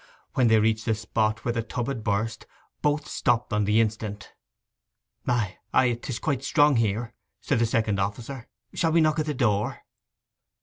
When 0.33 0.47
they 0.47 0.57
reached 0.59 0.85
the 0.85 0.95
spot 0.95 1.45
where 1.45 1.51
the 1.51 1.61
tub 1.61 1.85
had 1.85 2.03
burst, 2.03 2.47
both 2.81 3.07
stopped 3.07 3.53
on 3.53 3.65
the 3.65 3.79
instant. 3.79 4.33
'Ay, 5.27 5.59
ay, 5.75 5.93
'tis 6.01 6.17
quite 6.17 6.43
strong 6.43 6.77
here,' 6.77 7.13
said 7.39 7.59
the 7.59 7.67
second 7.67 7.99
officer. 7.99 8.47
'Shall 8.73 8.93
we 8.93 9.01
knock 9.01 9.19
at 9.19 9.27
the 9.27 9.35
door? 9.35 9.81